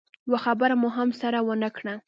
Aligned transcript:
يوه 0.27 0.39
خبره 0.45 0.75
مو 0.81 0.87
هم 0.97 1.09
سره 1.21 1.39
ونه 1.47 1.69
کړه. 1.77 1.93